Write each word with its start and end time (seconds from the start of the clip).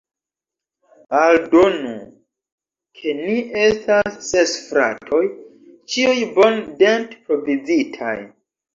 Aldonu, 1.19 1.91
ke 3.01 3.15
ni 3.19 3.37
estas 3.67 4.19
ses 4.31 4.57
fratoj, 4.73 5.23
ĉiuj 5.95 6.19
bone 6.43 6.69
dent-provizitaj. 6.85 8.21